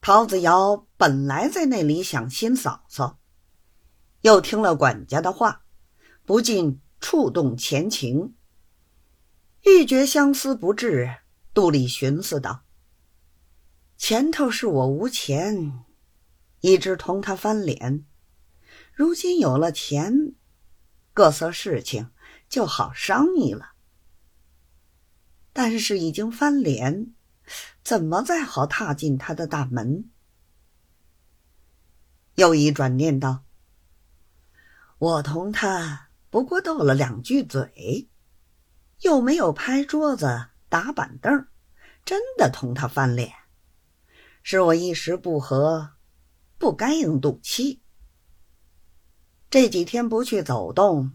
[0.00, 3.18] 陶子尧本来在那里想新嫂嫂，
[4.22, 5.64] 又听了管家的话，
[6.24, 8.34] 不禁触动前情。
[9.64, 11.16] 欲觉相思不至，
[11.52, 12.64] 肚里寻思道
[13.98, 15.84] ：“前头是我无钱，
[16.60, 18.06] 一直同他翻脸，
[18.92, 20.34] 如今有了钱，
[21.12, 22.10] 各色事情
[22.48, 23.72] 就好商议了。
[25.52, 27.12] 但是已经翻脸。”
[27.82, 30.10] 怎么再好踏进他的大门？
[32.34, 33.44] 又一转念道
[34.98, 38.08] ：“我同他不过斗了两句嘴，
[39.00, 41.48] 又没有拍桌子打板凳，
[42.04, 43.32] 真的同他翻脸，
[44.42, 45.94] 是我一时不和，
[46.58, 47.82] 不该硬赌气。
[49.50, 51.12] 这几天不去走动，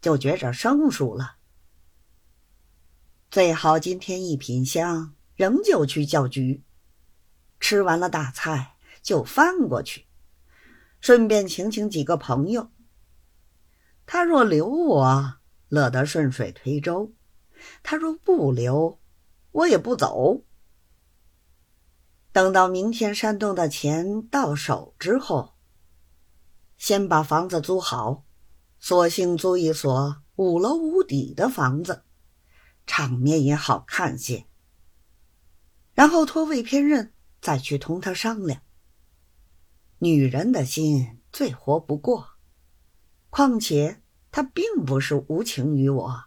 [0.00, 1.36] 就觉着生疏了。
[3.30, 6.62] 最好今天一品香。”仍旧去叫局，
[7.58, 10.06] 吃完了大菜就翻过去，
[11.00, 12.70] 顺便请请几个朋友。
[14.04, 15.34] 他若留我，
[15.68, 17.12] 乐得顺水推舟；
[17.82, 19.00] 他若不留，
[19.52, 20.44] 我也不走。
[22.32, 25.54] 等到明天山东的钱到手之后，
[26.76, 28.24] 先把房子租好，
[28.78, 32.04] 索性租一所五楼五底的房子，
[32.86, 34.46] 场面也好看些。
[35.94, 38.62] 然后托魏偏任再去同他商量。
[39.98, 42.30] 女人的心最活不过，
[43.30, 46.24] 况且他并不是无情于我。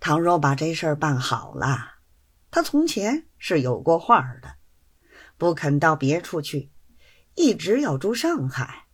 [0.00, 2.00] 倘若把这事儿办好了，
[2.50, 4.56] 他从前是有过话的，
[5.38, 6.72] 不肯到别处去，
[7.36, 8.86] 一直要住上海。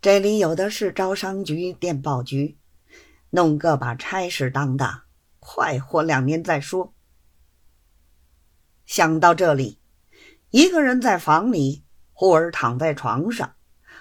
[0.00, 2.58] 这里有的是招商局、电报局，
[3.30, 5.02] 弄个把差事当当，
[5.38, 6.94] 快活两年再说。
[8.90, 9.78] 想到这里，
[10.50, 13.54] 一个人在房里，忽而躺在床上，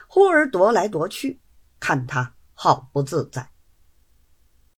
[0.08, 1.40] 忽而踱来踱去，
[1.80, 3.52] 看他好不自在。